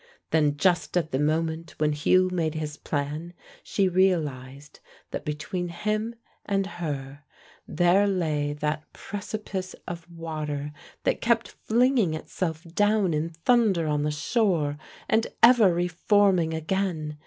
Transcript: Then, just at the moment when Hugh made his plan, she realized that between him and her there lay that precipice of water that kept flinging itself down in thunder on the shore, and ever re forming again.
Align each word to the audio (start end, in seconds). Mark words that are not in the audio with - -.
Then, 0.31 0.57
just 0.57 0.97
at 0.97 1.11
the 1.11 1.19
moment 1.19 1.75
when 1.77 1.91
Hugh 1.93 2.31
made 2.33 2.55
his 2.55 2.75
plan, 2.75 3.35
she 3.61 3.87
realized 3.87 4.79
that 5.11 5.23
between 5.23 5.67
him 5.67 6.15
and 6.43 6.65
her 6.65 7.23
there 7.67 8.07
lay 8.07 8.51
that 8.53 8.91
precipice 8.93 9.75
of 9.87 10.09
water 10.09 10.71
that 11.03 11.21
kept 11.21 11.49
flinging 11.49 12.15
itself 12.15 12.63
down 12.73 13.13
in 13.13 13.29
thunder 13.29 13.85
on 13.85 14.01
the 14.01 14.09
shore, 14.09 14.79
and 15.07 15.27
ever 15.43 15.71
re 15.71 15.87
forming 15.87 16.51
again. 16.55 17.19